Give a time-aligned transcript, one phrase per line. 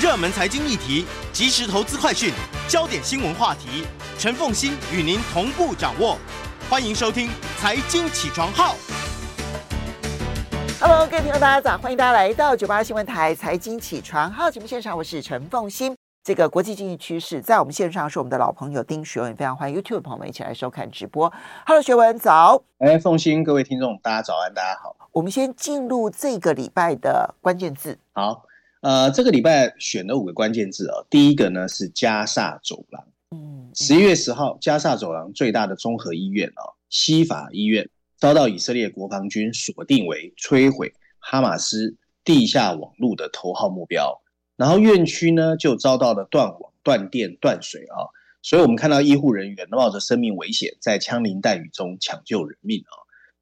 [0.00, 2.32] 热门财经议题、即时投资快讯、
[2.68, 3.84] 焦点新闻话题，
[4.16, 6.16] 陈凤欣与您同步掌握。
[6.70, 7.26] 欢迎收听
[7.58, 8.74] 《财经起床号》。
[10.80, 11.76] Hello，各位听众，大家早！
[11.78, 15.96] 欢迎大家来到九八新闻台《财经起床号》节目现场，我是陈凤欣。
[16.22, 21.32] 这个国际经济趋势，在我们线上是我们的老朋友丁学文，非常欢迎 YouTube 的朋友们一起来收看直播。
[21.66, 22.62] Hello，学文早。
[22.78, 24.94] 哎，凤欣，各位听众，大家早安，大家好。
[25.10, 27.98] 我们先进入这个礼拜的关键字。
[28.12, 28.44] 好，
[28.80, 31.06] 呃，这个礼拜选了五个关键字哦。
[31.10, 33.04] 第一个呢是加萨走廊。
[33.30, 44.20] 嗯，十一月十号，加萨走廊最大的综合医院哦，西法医院遭到以色列国防军锁定为摧毁哈马斯地下网络的头号目标。
[44.56, 48.06] 然后院区呢就遭到了断网、断电、断水啊，
[48.42, 52.94] 所以我们看到医护人员冒着生命危险，在枪林弹雨中抢救人命啊。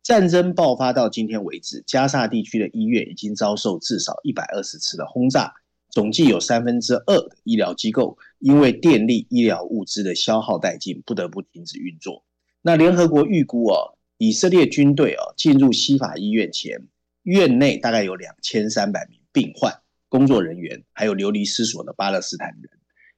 [0.06, 5.52] 战争爆发到今天为止，加沙地区的医院已经遭受至少一百二十次的轰炸，
[5.90, 12.22] 总计有三分之二的医疗机构因为电力、医疗物资的消耗殆尽，不得不停止运作。
[12.62, 16.86] 那联合国预估哦，以色列军队哦进入西法医院前，
[17.24, 19.76] 院内大概有两千三百名病患。
[20.08, 22.70] 工作人员还有流离失所的巴勒斯坦人，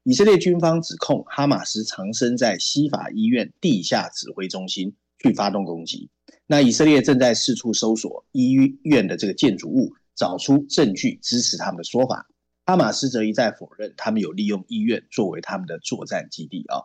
[0.05, 6.09] 以色列军方指控哈马斯藏身在西法医院地下指挥中心去发动攻击。
[6.51, 12.27] 那以色列正在四处搜索医院的这个建筑物，找出证据支持他们的说法。
[12.65, 16.81] 哈马斯则一再否认他们有利用医院作为他们的作战基地啊。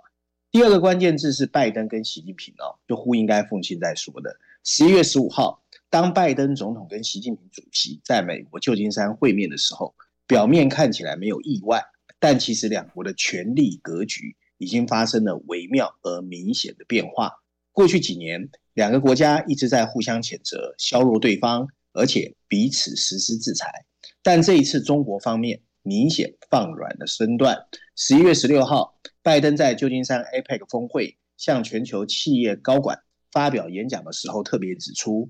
[0.52, 5.64] 第二个关键字是拜登跟习近平啊，就呼应该凤馨在说的，十一月十五号。
[5.90, 9.96] 当拜登总统跟习近平主席在美国旧金山会面的时候，
[10.28, 11.82] 表面看起来没有意外，
[12.20, 17.32] 但其实两国的权力格局已经发生了微妙而明显的变化。
[17.72, 23.86] 过去几年，两个国家一直在互相谴责、削弱对方，而且彼此实施制裁。
[24.22, 27.58] 但这一次，中国方面明显放软了身段。
[27.96, 33.00] 十一月十六号，拜登在旧金山 APEC 峰会向全球企业高管
[33.32, 35.30] 发表演讲的时候，特别指出。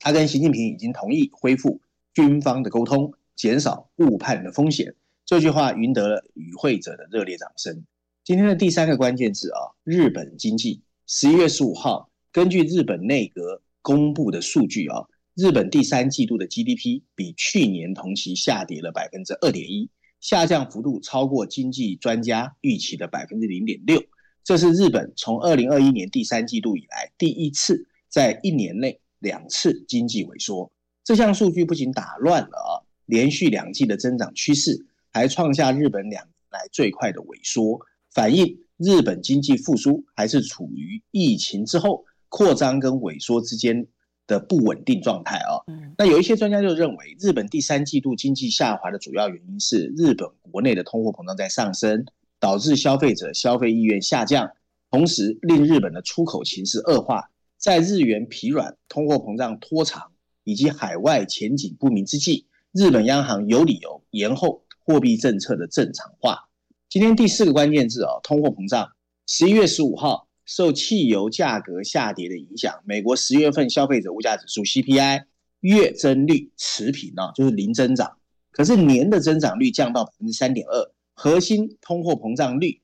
[0.00, 1.80] 他跟习近平已经同意恢复
[2.14, 4.94] 军方的沟通，减少误判的风险。
[5.24, 7.84] 这句话赢得了与会者的热烈掌声。
[8.24, 10.82] 今天的第三个关键字啊，日本经济。
[11.06, 24.02] 十一月十五号，根据日本内阁公布的数据啊，日本第三季度的 GDP 比去年同期下跌了百分之二点一，下降幅度超过经济专家预期的百分之零点六。
[24.42, 28.98] 这是日本从二零二一年第三季度以来第一次在一年内。
[29.22, 30.72] 两次经济萎缩，
[31.04, 37.78] 这项数据不仅打乱了啊，连续两季的增长趋势，还创下日本两年来最快的萎缩，
[38.10, 43.86] 反映日本经济复苏还是处于疫情之后扩张跟萎缩之间
[44.26, 45.60] 的不稳定状态啊。
[45.98, 52.06] 那有一些专家就认为，日本第三季度经济下滑的主要原因是日本国内的通货膨胀在上升，
[52.40, 54.50] 导致消费者消费意愿下降，
[54.90, 57.28] 同时令日本的出口形势恶化。
[57.58, 60.10] 在日元疲软、通货膨胀拖长
[60.42, 66.48] 以及海外前景不明之际，日本央行有理由延后货币政策的正常化。
[66.88, 68.88] 今天第四个关键字啊，通货膨胀。
[69.26, 75.24] 十一月十五号，受汽油价格下跌的影响，美国十月份消费者物价指数 CPI
[75.60, 78.18] 月增率持平啊，就是零增长。
[78.50, 82.82] 可是年的增长率降到百分之三点二，核心通货膨胀率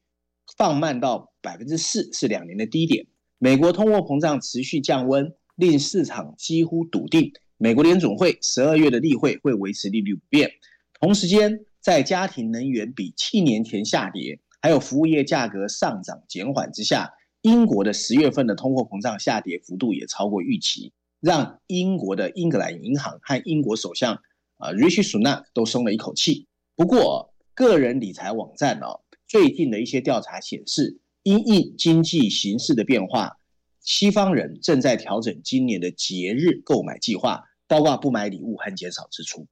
[0.56, 3.06] 放慢到百分之四，是两年的低点。
[3.38, 10.50] 美国通货膨胀持续降温，令市场几乎笃定，美国联总会十二月的例会会维持利率不变。
[11.00, 17.12] 同时间，在家庭能源比七年前下跌，还有服务业价格上涨减缓之下，
[17.48, 24.14] 英国的十月份的通货膨胀下跌幅度也超过预期，让英国的英格兰银行和英国首相
[24.58, 26.46] 啊 Rishi Sunak 都松了一口气。
[26.76, 31.00] 不过，个人理财网站哦，最近的一些调查显示。
[31.24, 33.36] 因应经济形势的变化，
[33.82, 39.46] 西方人正在调整今年的节日购买计划，包括不买礼物和减少支出。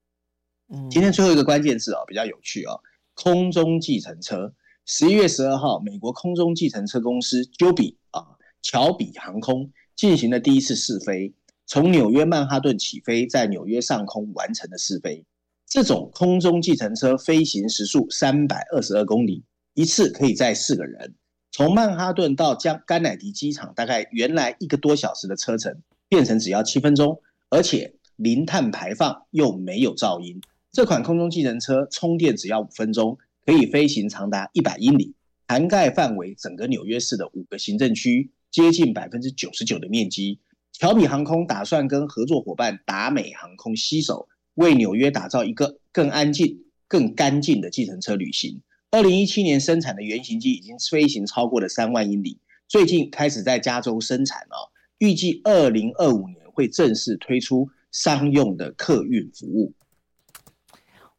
[0.73, 2.79] 嗯，今天最后一个关键字啊，比较有趣啊，
[3.15, 4.55] 空中计程车。
[4.89, 8.25] 十一月十二号，美国空中计程车公司 Joby 啊，
[8.63, 11.35] 乔比航空进行了第一次试飞，
[11.67, 15.25] 从纽约曼哈顿起飞，在纽约上空完成了试飞。
[15.67, 19.43] 这种空中计程车飞行时速三百二十二公里，
[19.75, 21.17] 一次可以载四个人。
[21.51, 30.41] 从曼哈顿到江甘乃迪机场，大概原来一个多小时的车程，变成只要七分钟，而且零碳排放又没有噪音。
[30.71, 35.15] 这款空中计程车充电只要五分钟，可以飞行长达一百英里，
[35.47, 40.41] 涵盖范围整个纽约市的五个行政区，接近百分之九十九的面积。
[40.73, 48.61] 乔比航空打算跟合作伙伴达美航空携手，为纽约打造一个更安静、更干净的计程车旅行。
[48.91, 59.73] 二零一七年生产的原型机已经飞行超过了三万英里，最近开始在加州生产了，预计二零二五年会正式推出商用的客运服务。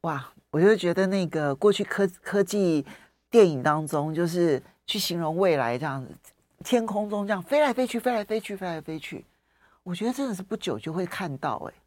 [0.02, 2.86] 哇，我就觉得那个过去科科技
[3.30, 6.14] 电影当中，就是去形容未来这样子，
[6.64, 9.26] 天空中这样飞来飞去，飞来飞去，飞来飞去，
[9.84, 11.78] 我觉得真的是不久就会看到哎、欸，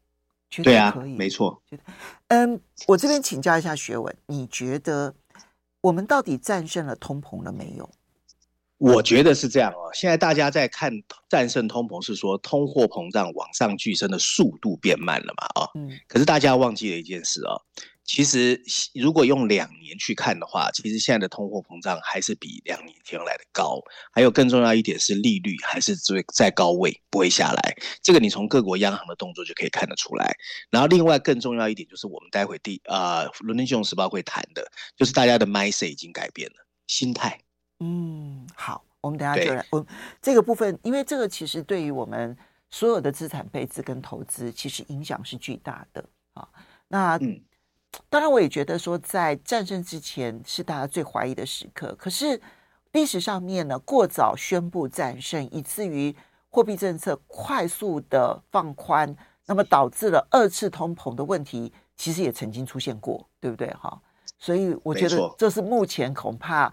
[0.49, 1.61] 绝对可以，啊，没错。
[1.69, 1.83] 觉得，
[2.29, 5.15] 嗯，我这边请教一下学文，你觉得？
[5.83, 7.89] 我们到底战胜了通膨了没有？
[8.81, 9.91] 我觉得是这样哦。
[9.93, 10.91] 现在大家在看
[11.29, 15.63] 战胜通膨，是说通货膨胀往上巨升的速度变慢了嘛？
[15.63, 16.01] 啊，嗯。
[16.09, 17.61] 可是大家忘记了一件事哦。
[18.05, 18.61] 其实，
[18.95, 23.79] 如果用两年去看的话，其实现在的通货膨胀还是比两年前来的高。
[24.11, 27.77] 还有更重要一点是，利率还是最在高位，不会下来。
[28.03, 30.35] 这个你从各国央行的动作就可以看得出来。
[30.71, 36.57] 然后，另外更重要一点就是，我们待会第啊，呃《伦敦金融时报》会谈的，就是大家的 mindset 已经改变了，
[36.87, 37.39] 心态。
[37.81, 39.65] 嗯，好，我们等下就来。
[39.71, 39.85] 我
[40.23, 42.37] 这个部分，因为这个其实对于我们
[42.71, 46.05] 所有的资产配置跟投资，其实影响是巨大的
[46.35, 46.49] 啊。
[46.89, 47.41] 那嗯。
[48.09, 51.93] 当然，我也觉得说，在战争之前是大家最怀疑的时刻。
[51.99, 52.41] 可是
[52.93, 56.15] 历史上面呢，过早宣布战胜，以至于
[56.49, 59.13] 货币政策快速的放宽，
[59.47, 63.67] 那么导致了二次通膨的问题，其实也曾经出现过，对不对？
[63.75, 64.01] 哈，
[64.39, 66.73] 所以我觉得这是目前恐怕。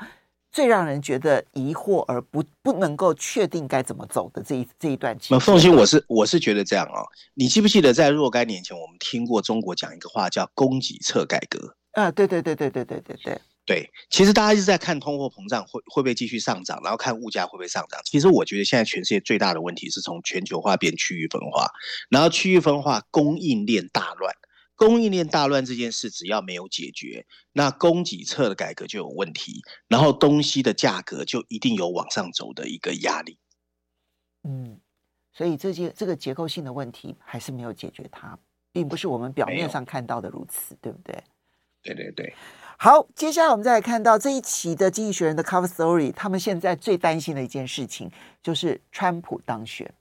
[0.58, 7.06] 最让人觉得疑惑而不不能够确定该怎么走的这一这一段期间，凤欣，我是我是觉得这样哦。
[7.36, 11.76] 你记不记得在若干年前，我们听过中国讲一个话叫“供给侧改革”？
[11.94, 13.92] 啊，对对对对对对对对对。
[14.10, 18.02] 其实大家一直在看通货膨胀会会不会继续上涨，然后看物价会不会上涨。
[18.04, 21.70] 其实我觉得现在全世界最大的问题是从全球化变区域分化，
[22.10, 24.34] 然后区域分化，供应链大乱。
[24.78, 33.40] 供应链大乱这件事，只要没有解决，那供给侧的改革就有问题，然后东西的价格就一定有往上走的一个压力。
[34.44, 34.80] 嗯，
[35.34, 38.38] 所以这些这个结构性的问题还是没有解决它，
[38.72, 41.22] 并不是我们表面上看到的如此，对不对？
[41.82, 42.34] 对对对。
[42.78, 48.12] 好，接下来我们再来看到这一期的《经济学人》的 Cover Story，他们现在最担心的一件事情
[48.44, 49.92] 就是川普当选。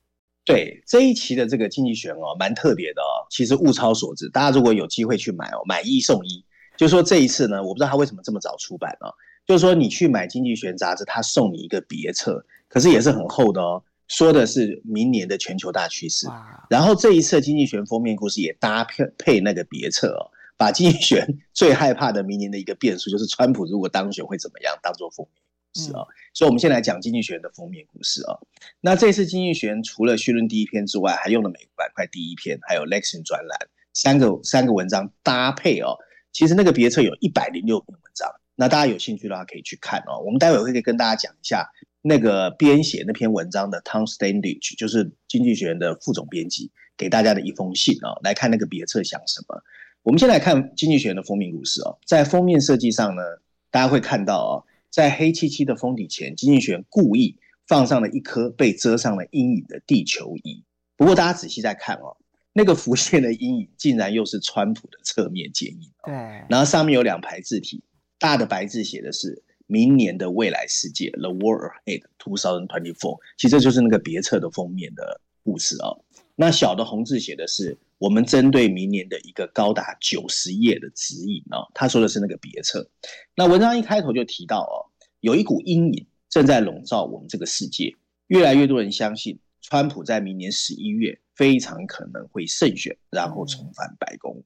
[0.47, 3.27] 对这一期的这个经济学哦，蛮特别的哦。
[3.29, 6.43] 其实物超所值，大家如果有机会去买哦，买一送一。
[6.77, 9.13] 就是说这一次呢，我不知道他为什么这么早出版哦。
[9.45, 13.83] 就是说你去买经济学杂志，他送你一个别册，可是也是很厚的哦。
[14.09, 16.29] 说的是明年的全球大趋势。
[16.71, 25.43] 然后这一次经济学封面故事也搭配配那个别册哦，把经济学最害怕的明年的一个变数，就是川普如果当选会怎么样，当做封面。
[25.77, 26.03] 是啊，
[26.33, 28.39] 所以我们先来讲《经济学人》的封面故事啊。
[28.81, 33.59] 那这次《经济学人》除了序论第一篇之外，还用了美国板块第一篇，还有 Lexington 专栏
[33.93, 35.97] 三个三个文章搭配哦。
[36.33, 40.21] 其实那个别册有一百零六篇文章，那大家有兴趣的话可以去看哦。
[40.25, 41.67] 我们待会会跟大家讲一下
[42.03, 48.21] 那个编写那篇文章的 Tom Standage，就是《经济学人》的副总编辑给大家的一封信哦。
[48.23, 49.63] 来看那个别册想什么。
[50.03, 51.99] 我们先来看《经济学人》的封面故事哦。
[52.05, 53.23] 在封面设计上呢，
[53.71, 54.65] 大家会看到哦。
[54.97, 57.39] 在黑漆漆的封底前，经济学故意
[57.69, 60.65] 放上了一颗被遮上了阴影的地球仪。
[60.97, 62.17] 不过大家仔细再看哦，
[62.55, 65.93] 那个浮现的阴影竟然又是川普的侧面剪影。
[66.03, 66.15] 对，
[66.49, 67.85] 然后上面有两排字体，
[68.19, 73.19] 大的白字写的是“明年的未来世界 ”，The World Ahead 2024。
[73.37, 76.06] 其实这就是那个别册的封面的故事哦。
[76.37, 77.77] 那小的红字写的是。
[77.99, 82.87] 我们针对明年的一个高达九十页的指引哦，他说的是那个别册。
[83.35, 94.45] 那文章一开头就提到哦，有一股阴影正在笼罩我们这个世界，越来越多人相信川普在明年十一月非常可能会胜选，然后重返白宫。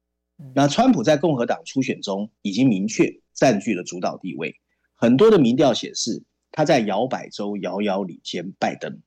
[0.55, 4.55] 那川普在共和党初选中已经明确占据了主导地位，
[4.95, 9.01] 很多的民调显示他在摇摆州遥遥领先拜登。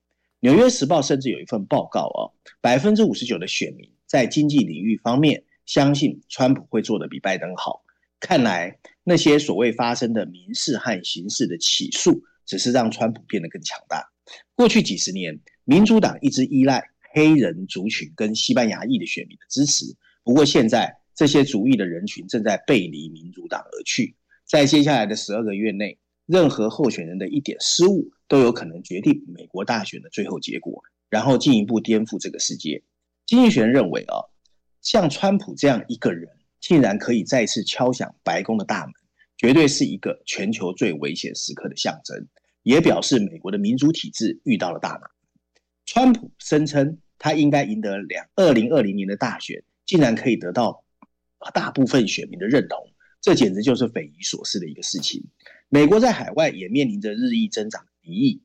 [0.43, 2.27] 纽约时报甚至有一份报告哦，
[2.59, 3.89] 百分之五十九的选民。
[4.05, 7.81] 在经济领域方面，相信川普会做得比拜登好。
[8.19, 14.03] 看来那些所谓发生的民事和刑事的起诉，只是让川普变得更强大。
[14.53, 16.83] 过去几十年，民主党一直依赖
[17.13, 19.85] 黑人族群跟西班牙裔的选民的支持。
[20.25, 24.17] 不过现在，这些族裔的人群正在背离民主党而去。
[24.43, 25.97] 在接下来的十二个月内，
[26.33, 32.81] 任何候选人的一点失误，都有可能决定美国大选的最后结果，然后进一步颠覆这个世界。
[33.27, 34.17] 经济学人认为啊，
[34.81, 36.27] 像川普这样一个人，
[36.59, 38.93] 竟然可以再次敲响白宫的大门，
[39.37, 42.27] 绝对是一个全球最危险时刻的象征，
[42.63, 45.01] 也表示美国的民主体制遇到了大难。
[45.85, 50.83] 川普声称他应该赢得两二零二零年的大选，竟然可以得到
[51.53, 52.89] 大部分选民的认同，
[53.21, 55.23] 这简直就是匪夷所思的一个事情。
[55.73, 58.43] 美国在海外也面临着日益增长的敌意。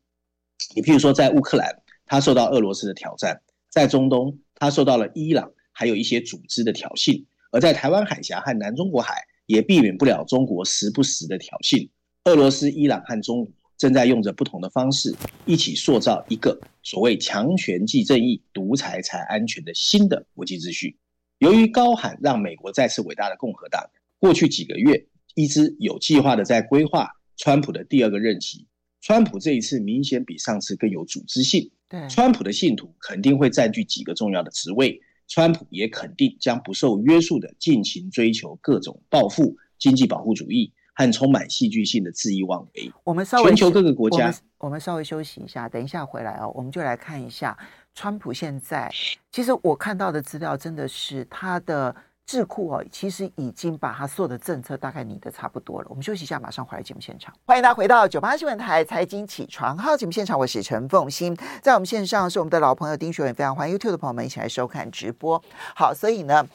[0.74, 3.34] 你譬如说，在乌克兰，它受到俄罗斯的挑战；
[3.68, 11.86] 在中东，它受到了伊朗还有一些组织的挑衅；而在台湾海峡和南中国海，也避免不了中国时不时的挑衅。
[12.24, 20.96] 俄罗斯、伊朗和中国正在用着不同的方式，一起塑造一个所谓“强权即正义，独裁才安全”的新的国际秩序。
[21.40, 28.66] 由于高喊让美国再次伟大的共和党，过去几个月一直有计划的在规划川普的第二个任期。
[29.00, 31.70] 川普这一次明显比上次更有组织性。
[31.88, 35.00] 对，川普的信徒肯定会占据几个重要的职位。
[35.28, 42.90] 川普也肯定将不受约束的尽情追求各种报复、经济保护主义和充满戏剧性的恣意妄为。
[43.04, 47.56] 我们稍微全球各个国家，我们，我们稍微休息一下，等一下回来哦，我们就来看一下
[47.94, 48.90] 川普现在。
[49.30, 51.94] 其实我看到的资料真的是他的。
[52.28, 55.86] 智库哦，其实已经把他所有的政策大概拟得差不多了。
[55.88, 57.34] 我们休息一下，马上回来节目现场。
[57.46, 65.42] 欢迎大家回到九八新闻台财经起床号节目现场，我是陈凤馨，在我们线上是我们的老朋友丁学文，非常欢迎 YouTube 的朋友们一起来收看直播。
[65.74, 66.46] 好，所以呢，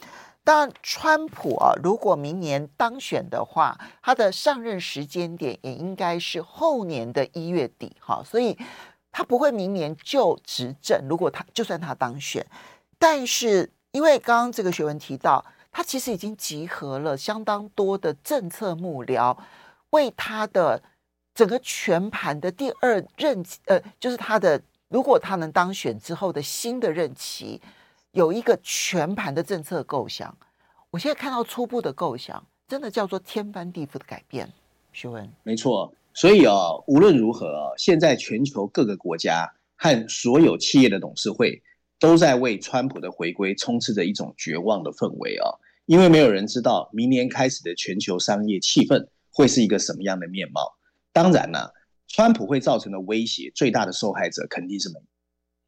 [0.44, 7.96] 当川普啊，如果明年当选的话，他的上任时间点也应该是后年的一月底。
[8.00, 8.56] 哈，所以
[9.12, 11.08] 他不会明年就执政。
[11.10, 12.46] 如果他就算他当选，
[13.00, 15.44] 但是因为刚刚这个学文提到。
[15.74, 19.36] 他其实已经集合了相当多的政策幕僚，
[19.90, 20.82] 为他的
[21.34, 27.60] 整个全盘的第二任期，呃，就是他的如果他能当选之后的新的任期，
[28.12, 30.38] 有一个全盘的政策构想。
[30.92, 34.48] 我现在看到初步的构想，真的叫做天翻地覆的改变。
[34.92, 41.64] 徐文，没错，所以哦，无论如何，现在全球各个国家和所有企业的董事会
[41.98, 45.58] 都在为川普的回归充斥着一种绝望的氛围哦。
[45.86, 50.62] 因为没有人知道明年开始的全球商业气氛会是一个什么样的面貌。
[51.12, 51.74] 当然了，
[52.08, 54.96] 川普会造成的威胁最大的受害者肯定是美。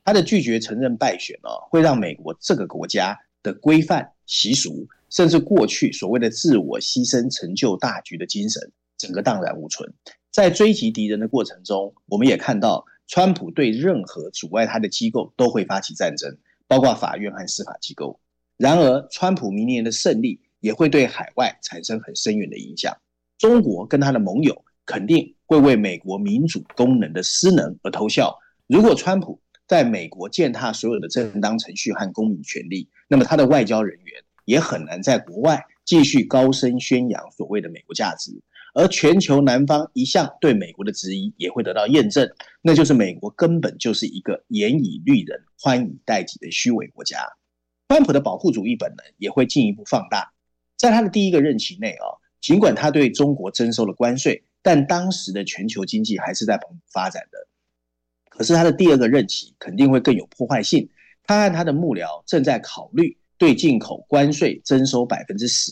[0.03, 9.93] 他的拒绝承认败选哦，会让美国这个国家的规范、习俗，甚至过去所谓的自我牺牲、成就大局的精神，整个荡然无存。
[10.31, 18.19] 在追击敌人的过程中，我们也看到，川普对任何阻碍他的机构都会发起战争，包括法院和司法机构。
[18.57, 22.95] 然而，川普明年的胜利也会对海外产生很深远的影响。
[23.37, 28.33] 中国跟他的盟友肯定会为美国民主功能的失能而偷笑。
[28.67, 38.31] 如果川普在美国践踏所有的正当程序和公民权利，那么他的外交人员也很难在国外继续高声宣扬所谓的美国价值。
[38.73, 42.29] 而全球南方一向对美国的质疑也会得到验证，
[42.61, 47.19] 那就是美国根本就是一个严以律人、宽以待己的虚伪国家。
[47.87, 50.33] 川普的保护主义本能也会进一步放大。
[50.75, 57.47] 在他的第一个任期内啊，尽管他对中国征收了关税，但当时的全球经济还是在蓬勃发展的。
[58.29, 60.89] 可是他的第二个任期肯定会更有破坏性。
[61.23, 65.71] 他和他的幕僚正在考虑对进口关税征收百分之十，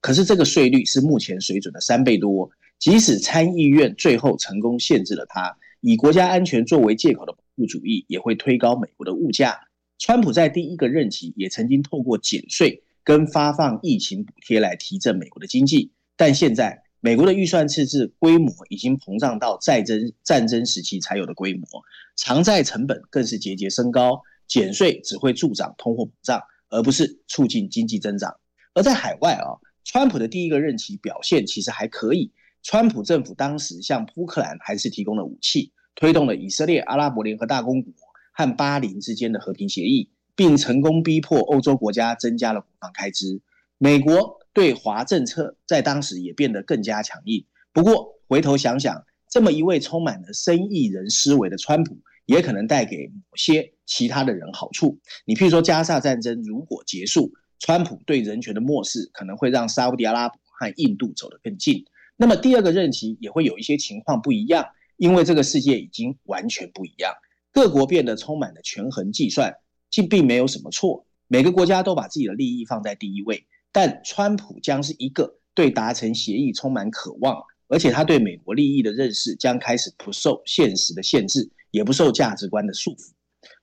[0.00, 2.50] 可是这个税率是目前水准的三倍多。
[2.78, 9.58] 即使参议院最后成功限制了他，以国家安全作为借口的保护主义也会推高美国的物价。
[9.98, 21.66] 川普在第一个任期也曾经透过减税跟发放疫情补贴来提振美国的经济，但现在美国的预算赤字规模已经膨胀到战争战争时期才有的规模，
[22.16, 28.34] 偿债成本更是节节升高，减税只会助长通货膨胀，而不是促进经济增长。
[28.72, 32.32] 而在海外啊，川普的第一个任期表现其实还可以，
[32.62, 37.92] 川普政府当时向乌克兰还是提供了武器，推动了以色列阿拉伯联合大公国。
[38.34, 43.40] 和巴林之间的和平协议，并成功逼迫欧洲国家增加了国防开支。
[43.78, 47.46] 美国对华政策在当时也变得更加强硬。
[47.72, 54.98] 不过回头想想，这么一位充满了生意人思维的川普，也可能带给某些其他的人好处。
[55.24, 61.84] 你譬如说，加沙战争如果结束，川普对人权的漠视可能会让沙乌地阿拉伯和印度走得更近。
[62.16, 67.12] 那么第二个任期也会有一些情况不一样，因为这个世界已经完全不一样。
[67.54, 69.54] 各国变得充满了权衡计算，
[69.88, 71.06] 竟并没有什么错。
[71.28, 83.12] 每个国家都把自己的利益放在第一位，但川普将是一个对达成协议充满渴望，而且他对美国利益的认识将开始不受现实的限制，也不受价值观的束缚。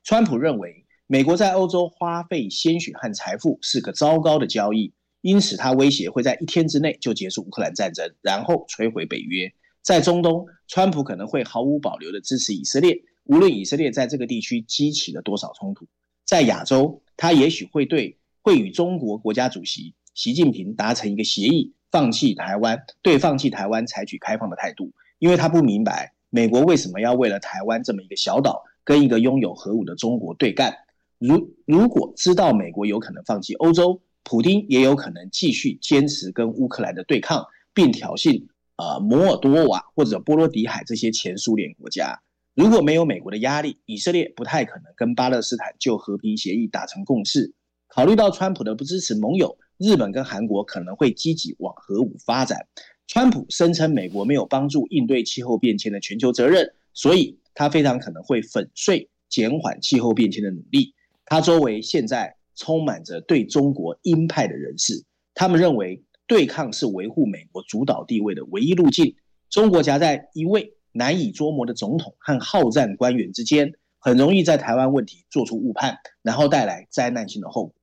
[0.05, 9.51] 川普认为，美国在欧洲花费鲜血和财富是个糟糕的交易，因此他威胁会在一天之内就结束乌克兰战争，然后摧毁北约。
[9.81, 13.03] 在中东，川普可能会毫无保留地支持以色列。
[13.31, 15.87] 无论以色列在这个地区激起了多少冲突，
[16.25, 30.75] 在亚洲，他也许会对会与中国国家主席习近平达成一个协议，放弃台湾，对放弃台湾采取开放的态度，因为他不明白美国为什么要为了台湾这么一个小岛跟一个拥有核武的中国对干。
[31.17, 38.43] 如如果知道美国有可能放弃欧洲，普丁也有可能继续坚持跟乌克兰的对抗，并挑衅
[38.75, 42.21] 呃摩尔多瓦或者波罗的海这些前苏联国家。
[42.53, 47.53] 如果没有美国的压力，以色列不太可能跟巴勒斯坦就和平协议达成共识。
[47.87, 52.67] 考虑到川普的不支持盟友，日本跟韩国可能会积极往核武发展。
[53.07, 60.93] 川普声称美国没有帮助应对气候变迁的全球责任，所以他非常可能会粉碎减缓气候变迁的努力。
[61.25, 62.35] 他周围现在。
[62.53, 65.03] 充满着对中国鹰派的人士，
[65.33, 69.15] 他们认为对抗是维护美国主导地位的唯一路径。
[69.49, 77.75] 中国夹在一位难以捉摸的总统和好战官员之间，很容易在台湾问题做出误判，然后带来灾难性的后果。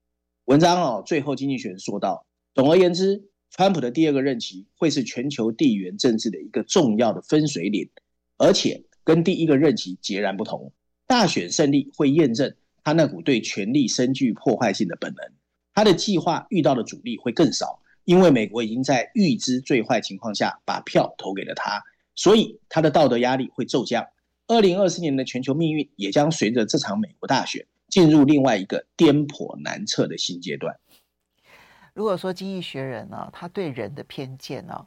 [0.44, 7.90] 文章哦，最后经济学人说道：总而言之，川普的第二个任期会是全球地缘政治的一个重要的分水岭，
[8.36, 10.72] 而且跟第一个任期截然不同。
[11.06, 12.54] 大选胜利会验证。
[12.84, 15.22] 他那股对权力深具破坏性的本能，
[15.74, 21.82] 他的计划遇到的阻力会更少，因为美国已经在预知最坏情况下把票投给了他，
[22.18, 24.04] 所以他的道德压力会骤降。
[24.48, 30.76] 二零二四年的全球命运也将随着这场美国大选进入另外一个颠簸难测的新阶段。
[31.94, 34.84] 如果说经济学人呢、啊，他对人的偏见呢、啊，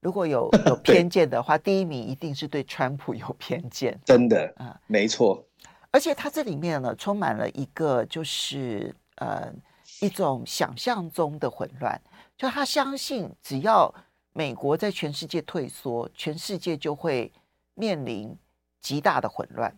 [0.00, 5.42] 如果有有 偏见的话，第一名一定是对川普有偏见，真的啊，没错。
[5.90, 9.50] 而且他这里面呢，充满了一个就是呃
[10.02, 11.98] 一种想象中的混乱，
[12.36, 13.94] 就他相信只要
[14.34, 17.32] 美国在全世界退缩，全世界就会
[17.74, 18.36] 面临
[18.82, 19.74] 极大的混乱。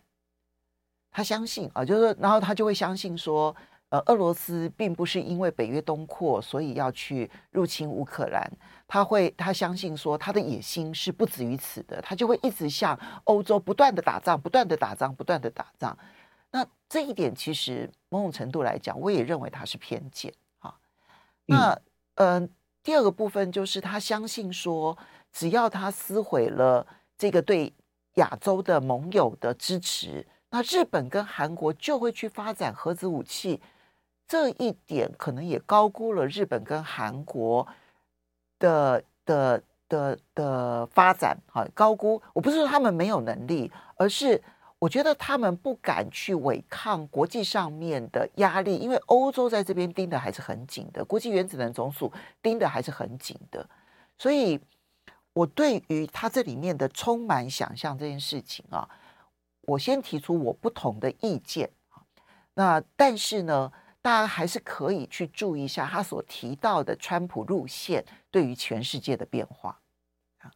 [1.13, 3.55] 他相信啊，就是然后他就会相信说，
[3.91, 8.51] 呃，俄罗斯并不是因为北约东扩，所以要去入侵乌克兰。
[8.89, 15.97] 他会他相信说，他的野心是不止于此的，他就会一直向欧洲不断的打仗，不断的打仗，不断的打仗。
[16.51, 20.75] 那这一点其实某种程度来讲，我也认为他是偏见啊。
[21.47, 21.79] 那
[22.15, 22.49] 嗯、呃，
[22.87, 24.97] 第二个部分就是他相信说，
[25.33, 26.87] 只要他撕毁了
[27.19, 27.73] 这个对
[28.15, 33.61] 亚洲的盟友的支持，那日本跟韩国就会去发展核子武器。
[34.29, 37.67] 这一点可能也高估了日本跟韩国。
[38.61, 42.23] 的的的的发展，哈，高估。
[42.33, 44.41] 我不是说他们没有能力，而是
[44.79, 52.13] 我觉得他们不敢去违抗国际上面的压力，因为欧洲在这边盯的还是很紧的，国际原子能总署
[52.43, 53.67] 盯的还是很紧的。
[54.19, 54.61] 所以，
[55.33, 58.89] 我对于他这里面的充满想象这件事情啊，
[59.63, 61.71] 我先提出我不同的意见。
[62.55, 69.79] 那但是呢，大家还是可以去注意一下他所提到的川普路线对于全世界的变化
[70.39, 70.53] 啊，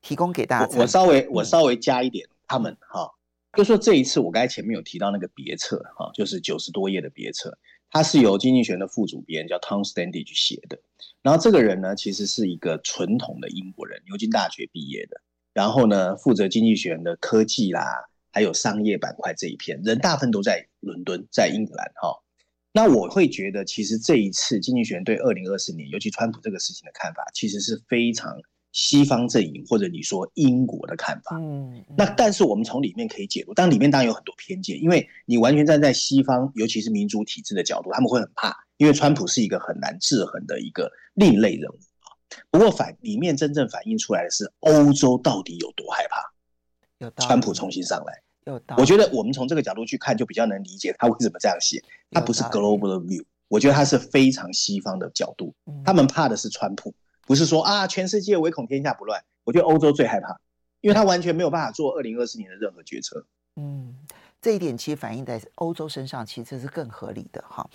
[0.00, 0.78] 提供给大家。
[0.78, 3.10] 我稍微我稍微加一点，他们哈，
[3.56, 7.56] 就说这一次我刚才前面有提到那个别册哈，就是九十多页的别册，
[7.90, 10.78] 它是由经济学的副主编叫 Tom Standage 写的。
[11.22, 15.20] 然后这个人呢，其实是一个纯统的英国人，牛津大学毕业的。
[15.52, 17.84] 然后呢，负责经济学的科技啦，
[18.32, 22.22] 还有商业板块这一片，人大部分都在伦敦，在英格兰哈。
[22.72, 28.36] 那我会觉得，其实这一次经济学对二零二四年，尤其川普这个事情的看法，其实是非常
[28.74, 31.38] 西方阵营或者你说英国的看法。
[31.38, 42.12] 嗯，那但是我们从里面可以解读，当然里面当然有很多偏见，因为你完全站在西方，尤其是民主体制的角度，他们会很怕，因为川普是一个很难制衡的一个另类人物啊。
[42.50, 48.20] 不过反里面真正反映出来的是，欧洲到底有多害怕，川普重新上来。
[48.76, 51.82] 我觉得我们从这个角度去看，就比较能理解他为什么这样写。
[52.10, 55.54] 他不是 global view，我觉得他是非常西方的角度。
[55.82, 56.92] 他们怕的是川普，
[57.26, 59.22] 不是说啊全世界唯恐天下不乱。
[59.44, 60.38] 我觉得欧洲最害怕，
[60.80, 63.26] 因为他完全没有办法做二零二四年的任何决策。
[63.56, 63.94] 嗯，
[64.40, 67.68] 这一点其实反映在欧洲身上，其实是更合理的哈。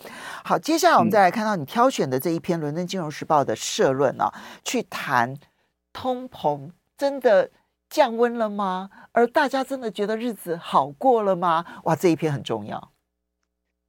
[0.44, 4.34] 好，接下来我们再来看到你挑选的这一篇《伦敦金融时报》的社论啊，
[4.64, 5.38] 去谈
[5.94, 7.52] 通膨真的。
[7.92, 8.92] 降温了吗？
[9.14, 11.66] 而大家真的觉得日子好过了吗？
[11.86, 12.92] 哇，这一篇很重要。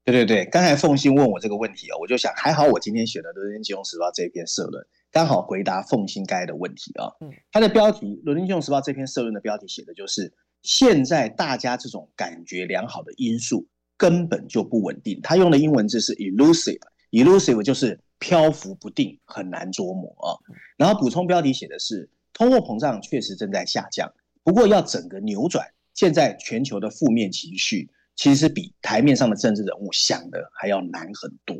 [0.07, 7.09] 对对对，刚才凤馨问我这个问题啊，我就想还好，我今天选的《伦敦金融时报》这一篇社论，刚好回答奉新该的问题啊。
[7.20, 15.20] 嗯，它的标题《伦敦金融时报》这篇社论的标题写的就是现在大家这种感觉良好的因素根本就不稳定。
[15.23, 20.38] 他用的英文字是 elusive，elusive 就是漂浮不定，很难捉摸啊。
[20.77, 22.09] 然后补充标题写的是。
[22.33, 24.11] 通货膨胀确实正在下降，
[24.42, 31.56] 不过要整个扭转，现在全球的负面情绪、其实比台面上的政治人物想的还要难很多。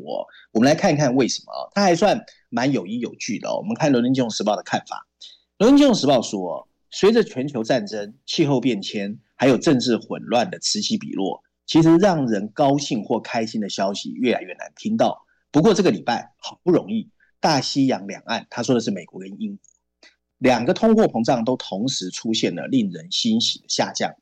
[0.51, 1.65] 我们来看一看为什么啊？
[1.73, 3.51] 他还算蛮有依有据的。
[3.51, 5.07] 我们看《伦敦金融时报》的看法，
[5.57, 15.25] 《伦敦金融时报》说，随着全球战争、气候变迁，还有政治混乱的此起彼落，其实让人高兴或开心的消息越来越难听到。
[15.49, 19.63] 不过这个礼拜好不容易，大西洋两岸，他说的是美国跟英国，
[20.37, 24.13] 两个通货膨胀都同时出现了令人欣喜的下降。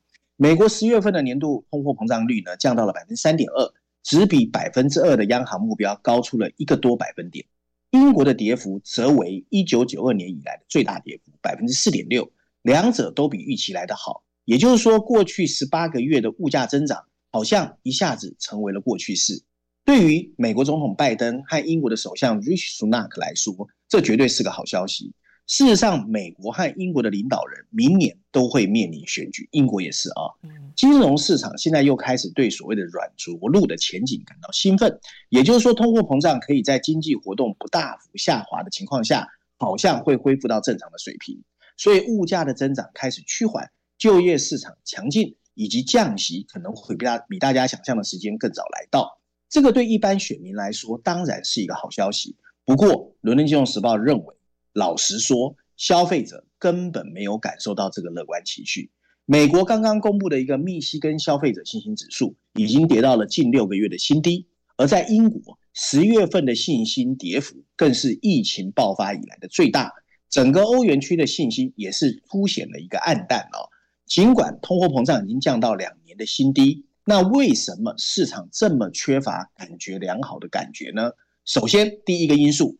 [0.41, 3.73] 美国十月份的年度通货膨胀率呢，降到了百分之三点二，
[4.03, 7.45] 只比百分之二的央行目标高出了一个多百分点。
[7.91, 14.23] 英国的跌幅则为一九九二年以来的最大跌幅，百分之四点六，两者都比预期来得好。
[14.45, 19.43] 也就是说，过去十八个月的物价增长好像一下子成为了过去式。
[19.83, 25.11] 对于美国总统拜登和英国的首相 Rishi Sunak 来说，这绝对是个好消息。
[25.49, 30.29] 事实上，美国和英国的领导人明年都会面临选举，英国也是啊。
[30.75, 41.41] 金融市场现在又开始对所谓的软着陆的前景感到兴奋，也就是说，通货膨胀可以在经济活动不大幅下滑的情况下，好像会恢复到正常的水平。
[41.77, 49.19] 所以物价的增长开始趋缓，就业市场强劲，以及降息可能会比大比大家想象的时间更早来到。
[49.49, 52.35] 这个对一般选民来说当然是一个好消息。
[52.65, 52.87] 不过，
[53.21, 54.35] 《伦敦金融时报》认为。
[54.73, 58.91] 老实说，消费者根本没有感受到这个乐观情绪。
[59.25, 69.93] 美国刚刚公布的一个密西根消费者信心指数已经跌到了近六个月的新低，而在英国十月份的信心跌幅更是疫情爆发以来的最大。
[70.29, 73.69] 整个欧元区的信心也是凸显了一个暗淡哦。
[74.05, 81.11] 尽管通货膨胀已经降到两年的新低，那为什么市场这么缺乏感觉良好的感觉呢？
[81.45, 82.77] 首先，第一个因素。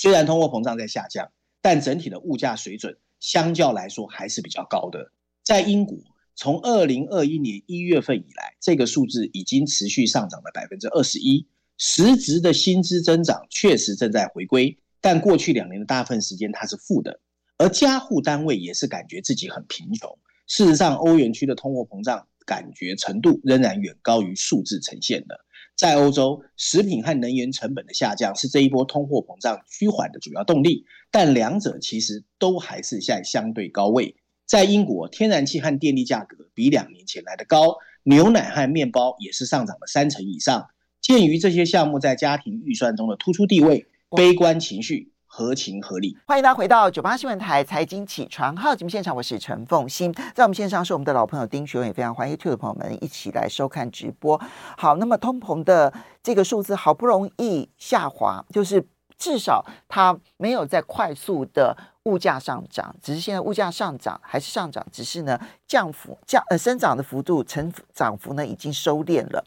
[0.00, 5.12] 虽然通货膨胀在下降，但整体的物价水准相较来说还是比较高的。
[5.44, 5.98] 在英国，
[6.34, 17.20] 从二零二一年一月份以来，这个数字已经持续上涨了百分之二十一，实质的薪资增长确实正在回归，但过去两年的大部分时间它是负的。
[17.58, 20.18] 而家户单位也是感觉自己很贫穷。
[20.46, 25.38] 事实上，欧元区的通货膨胀感觉程度仍然远高于数字呈现的。
[25.80, 34.14] 在欧洲，食品和能源成本的下降是这一波通货膨胀趋缓的主要动力，但两者其实都还是在相对高位。
[34.44, 40.68] 在英国，天然气和电力价格比两年前来的高，牛奶和面包也是上涨了三成以上。
[41.00, 45.10] 鉴于这些项目在家庭预算中的突出地位，悲观情绪。
[45.32, 54.38] 合情合理，欢迎大家回到九八新闻台财经起床号节目现场，我是陈凤欣，在我们线上是我们的老朋友丁学文，也非常欢迎 YouTube 的朋友们一起来收看直播。
[54.76, 58.84] 好，那么通膨的这个数字好不容易下滑，就是
[59.16, 69.44] 至少它没有在快速的物价上涨，只是现在物价上涨还是上涨，只是呢降幅降呃生长的幅度成涨幅呢已经收敛了。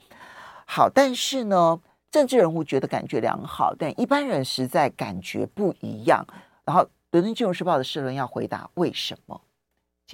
[0.65, 1.81] 好，但是呢。
[2.13, 6.23] 政治人物觉得感觉良好，但一般人实在感觉不一样。
[6.63, 9.41] 然后，《伦敦金融时报》的社论要回答为什么？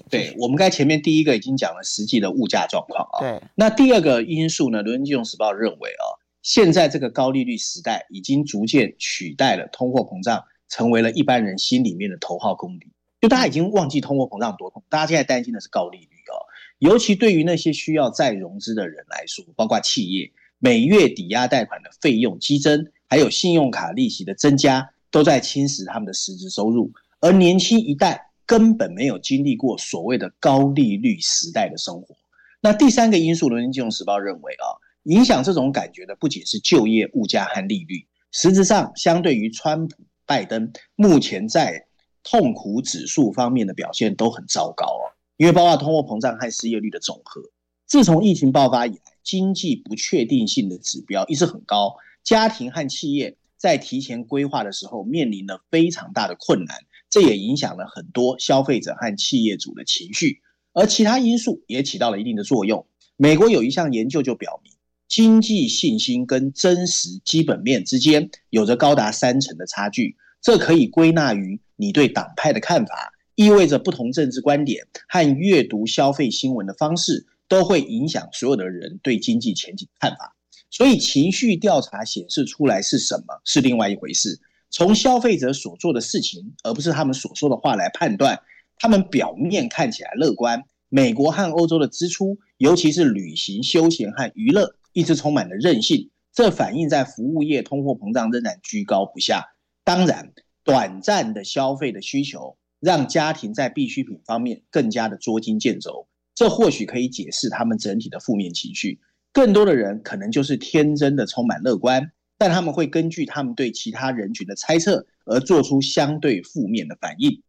[0.10, 3.20] 对，我们刚才前面第一个已经讲了实际的物价状况啊。
[3.20, 4.80] 对，那第二个因素呢？
[4.82, 6.06] 《伦敦金融时报》认为啊，
[6.42, 12.94] 现在这个高利率时代已经逐渐取代了通货膨胀，成为了一般人心里面的头号公敌。
[13.20, 16.40] 就大家已经忘记通货膨胀多痛，大家现在担心的是高利率啊。
[16.78, 20.32] 尤其对于那些需要再融资的人来说，包括企业。
[20.60, 26.92] 每月抵押贷款的费用激增，还有信用卡利息的增加，都在侵蚀他们的实质收入。
[27.22, 32.16] 而年轻一代根本没有经历过所谓的高利率时代的生活。
[32.62, 34.68] 那第三个因素，《伦敦金融时报》认为啊，
[35.04, 38.06] 影响这种感觉的不仅是就业、物价和利率。
[38.32, 39.96] 实质上，相对于川普、
[40.26, 41.86] 拜登，目前在
[42.22, 47.42] 痛苦指数方面的表现都很糟糕哦，因为包括通货膨胀和失业率的总和。
[47.88, 56.76] 自从疫情爆发以来，经济不确定性的指标一直很高，家庭和企业在提前规划的时候面临了非常大的困难，
[57.12, 60.42] 这也影响了很多消费者和企业主的情绪，
[60.74, 62.88] 而其他因素也起到了一定的作用。
[63.18, 64.74] 美国有一项研究就表明，
[65.08, 77.28] 经济信心跟真实基本面之间有着高达三成的差距，这可以归纳于你对党派的看法，意味着不同政治观点和阅读消费新闻的方式。
[77.50, 80.36] 都会影响所有的人对经济前景的看法，
[80.70, 84.40] 所以情绪调查显示出来是什么是另外一回事。
[84.70, 88.40] 从消费者所做的事情，而不是他们所说的话来判断，
[88.78, 90.64] 他们表面看起来乐观。
[90.90, 99.46] 美国和欧洲的支出，尤其是旅行、休闲和娱乐，一直充满了韧性，这反映在服务业通货膨胀仍然居高不下。
[99.84, 100.34] 当然，
[100.64, 106.08] 短暂的消费的需求让家庭在必需品方面更加的捉襟见肘。
[106.40, 109.02] 这或许可以解释他们整体的负面情绪。
[109.34, 117.32] 更多的人可能就是天真的充满乐观，但他们会根据他们对其他人群的猜测而做出相对负面的反应。《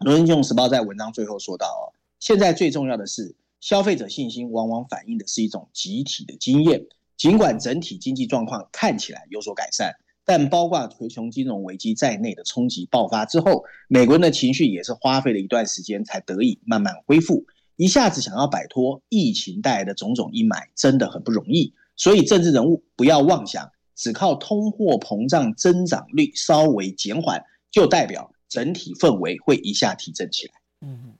[0.00, 6.84] 伦敦金融时报》在文章最后说到：“哦，现在最重要的是，消费者信心往往反映的是一种集体的经验。
[7.16, 9.94] 尽管整体经济状况看起来有所改善，
[10.26, 17.46] 但包括全球金融危机在内的冲击爆发之后，美国人的情绪也是花费了一段时间才得以慢慢恢复。
[17.78, 21.72] 一下子想要摆脱疫情带来的种种阴霾，真的很不容易。
[21.96, 30.54] 所以，政治人物不要妄想，只靠通货膨胀增长率稍微减缓，就代表。”整体氛围会一下提振起来。
[30.80, 31.12] 嗯，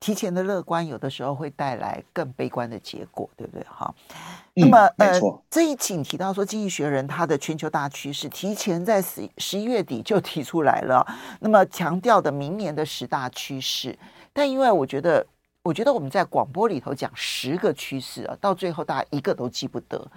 [0.00, 3.62] 提前的乐观有的时候会带来更悲观的结果，对不对？
[3.68, 3.94] 哈，
[4.54, 4.86] 那么。
[4.96, 11.06] 呃，这一期你提到说，《经济学人》它的全球大趋势提前在十十一月底就提出来了，
[11.40, 13.98] 那么强调的明年的十大趋势。
[14.32, 15.26] 但因为我觉得，
[15.68, 20.10] 我觉得我们在广播里头讲十个趋势啊，到最后大家一个都记不得。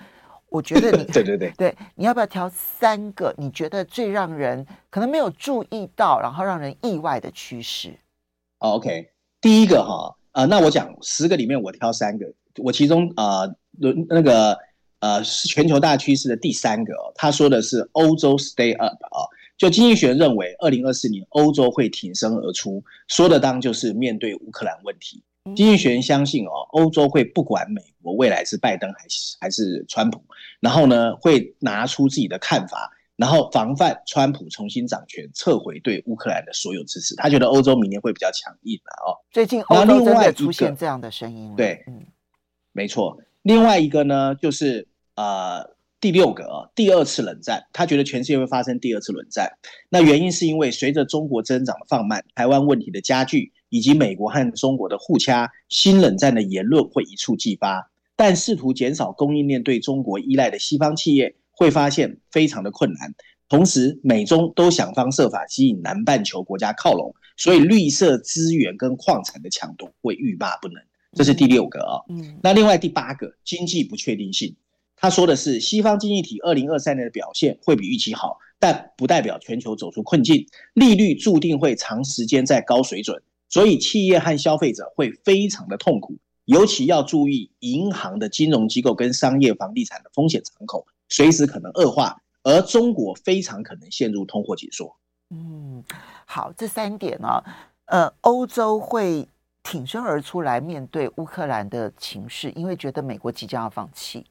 [0.47, 7.93] 我觉得你 对对对对，你要不要挑三个你觉得最让人可能没有注意到，然后让人意外的趋势
[8.59, 9.09] ？OK，
[9.41, 12.33] 第一个哈，呃，那我讲十个里面我挑三个，
[12.63, 13.41] 我其中啊，
[13.77, 14.57] 那、呃、那个
[15.01, 25.21] 呃是全球大趋势的第三个，他说的是欧洲 stay up 啊，就经济学人认为，二零二四年欧洲会挺身而出，说的当就是面对乌克兰问题。
[25.55, 30.23] 经济学人相信哦，欧洲会不管美国未来是拜登还是还是川普，
[30.59, 37.15] 然后呢会拿出自己的看法，然后防范川普重新掌权，撤回对乌克兰的所有支持。
[37.15, 39.17] 他觉得欧洲明年会比较强硬的哦。
[39.31, 41.55] 最近欧洲真的出现这样的声音。
[41.55, 42.05] 对，嗯，
[42.71, 43.17] 没错。
[43.41, 49.57] 另外一个呢，就是呃第六个啊，第二次冷战，他觉得全世界会发生第二次冷战。
[49.89, 53.53] 那原因是因为随着中国增长的放慢，台湾问题的加剧。
[53.71, 57.89] 以及美国和中国的互掐，新冷战的言论会一触即发。
[58.17, 63.15] 但试图减少供应链对中国依赖的西方企业会发现非常的困难。
[63.47, 70.75] 同时，美中都想方设法吸引南半球国家靠拢，所以绿色资源跟矿产的抢夺会欲罢不能。
[71.13, 71.99] 这是第六个啊。
[72.09, 72.39] 嗯。
[72.43, 74.55] 那另外第八个，经济不确定性。
[74.95, 80.45] 他说的是，西方经济体二零二三年的表现会比预期好，但不代表全球走出困境。
[80.73, 83.19] 利率注定会长时间在高水准。
[83.51, 94.95] 所以，企业和消费者会非常的痛苦，尤其要注意银行的金融机构跟商业房地产的风险敞口，随时可能恶化，而中国非常可能陷入通货紧缩。
[95.31, 95.83] 嗯，
[96.25, 97.43] 好，这三点呢、哦，
[97.87, 99.27] 呃，欧洲会
[99.61, 104.25] 挺身而出来面对乌克兰的情势，因为觉得美国即将要放弃。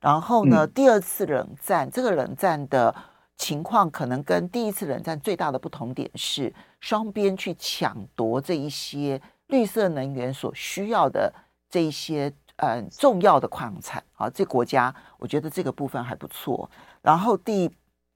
[0.00, 2.94] 然后呢，嗯、第二次冷战，这个冷战的。
[3.38, 11.32] 情况可能跟第一次冷战最大的不同点是，双边去抢夺这一些绿色能源所需要的
[11.70, 16.68] 这一些呃重要的矿产啊，这国家我觉得这个部分还不错。
[17.00, 17.70] 然后第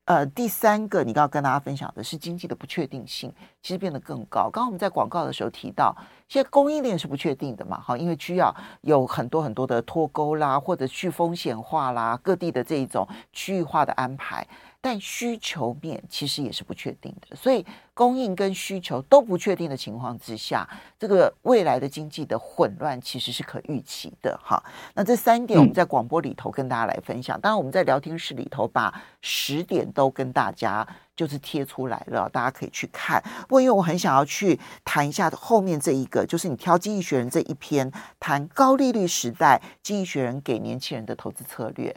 [0.06, 4.50] 呃第三个，你刚刚跟大家分享的是经济的不确定性，其实变得更高。
[4.50, 5.96] 刚刚我们在广告的时候提到，
[6.28, 14.46] 现在供应链是不确定的嘛，哈，因为需要有很多很多的脱钩啦，或者去风险化啦，各地的这一种区域化的安排。
[14.86, 20.64] 但需求面其实也是不确定的，所以供应跟需求都不确定的情况之下，
[20.96, 24.38] 这个未来的经济的混乱其实是可预期的。
[24.40, 24.62] 哈，
[24.94, 33.20] 那这三点我们在广播里头跟大家来分享，当然我们在聊天室里头把十点都跟大家就是贴出来了，大家可以去看。
[33.48, 41.96] 不过因为我很想要去谈一下后面这一个，就是你挑《经济学人》这一篇谈高利率时代，《经济学人》给年轻人的投资策略。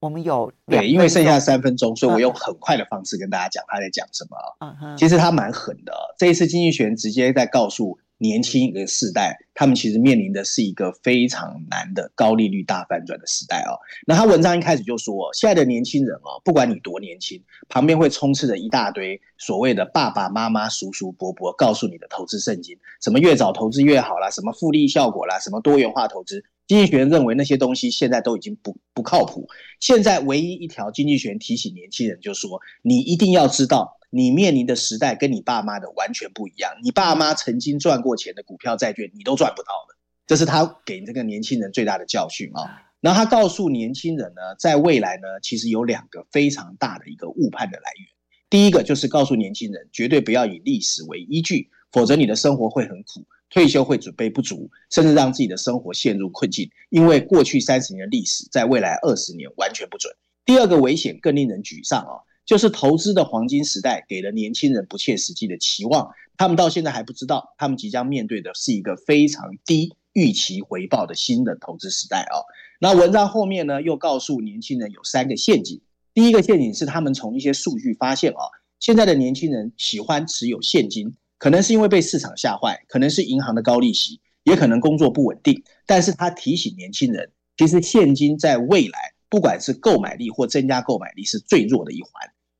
[0.00, 4.76] 我们有对，因为剩下三分钟，所以我用很快的方式跟大家讲他在讲什么啊。
[4.80, 5.92] 嗯、其实他蛮狠的。
[6.16, 13.74] 这一次经济学人直接在告诉年轻一个世代，他们其实面临的是一个非常难的高利率大反转的时代哦。
[14.06, 26.44] 那他文章一开始就说，现在的年轻人哦，不管你多年轻，旁边会充斥着一大堆所谓的爸爸妈妈、叔叔伯伯告诉你的投资圣经，什么越早投资越好啦，什么复利效果啦，什么多元化投资。
[26.68, 29.48] 经济学人认为那些东西现在都已经不不靠谱。
[29.80, 36.70] 现在唯一一条经济学人提醒年轻人，就是说你一定要知道，你面临的时代跟你爸妈的完全不一样。
[36.84, 39.96] 你爸妈曾经赚过钱的股票、债券，你都赚不到的。
[40.26, 42.84] 这是他给这个年轻人最大的教训啊。
[43.00, 48.08] 然后他告诉年轻人呢，在未来呢，其实有两个非常大的一个误判的来源。
[48.50, 53.24] 第一个就是告诉年轻人，绝对不要以历史为依据，否则你的生活会很苦。
[53.50, 60.12] 退休会准备不足，甚至让自己的生活陷入困境，因为过去三十年的历史，在未来二十年完全不准。
[60.44, 72.44] 第二个危险更令人沮丧啊，就是投资的黄金时代给了年轻人不切实际的期望，他们到现在还不知道，他们即将面对的是一个非常低预期回报的新的投资时代哦。
[72.80, 75.80] 那文章后面呢，又告诉年轻人有三个陷阱。
[76.14, 85.62] 第一个陷阱是他们从一些数据发现哦，现在的年轻人喜欢持有现金，可能是因为被市场吓坏，可能是银行的高利息，也可能工作不稳定。
[85.86, 88.98] 但是他提醒年轻人，其实现金在未来，
[89.28, 92.10] 不管是购买力或增加购买力，是最弱的一环。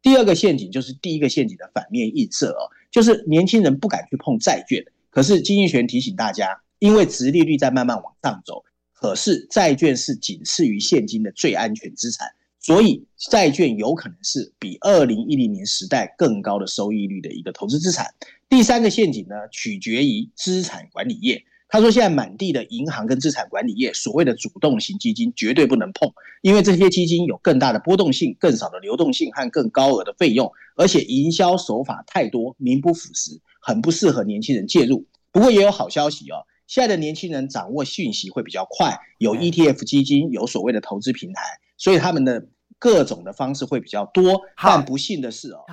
[0.01, 4.85] 第二个陷阱就是第一个陷阱的反面映射哦，就是年轻人不敢去碰债券。
[5.11, 8.63] 可是经济学提醒大家，因为殖利率在慢慢往上走，
[8.93, 12.29] 可是债券是仅次于现金的最安全资产，
[12.69, 18.09] 所以债券有可能是比二零一零年时代更高的收益率的一个投资资产。
[18.47, 21.43] 第三个陷阱呢，取决于资产管理业。
[21.71, 35.07] 他说：“现在满地的银行跟资产管理业，所谓的主动型基金绝对不能碰，因为这些基金有更大的波动性、更少的流动性和更高额的费用，而且营销手法太多，名不副实，很不适合年轻人介入。
[35.33, 41.43] 不过也有好消息哦，现在的年轻人掌握讯息会比较快，有 ETF 基金，有所谓的投资平台，
[41.79, 42.47] 所以他们的
[42.79, 44.41] 各种的方式会比较多。
[44.63, 45.65] 但不幸的是哦。”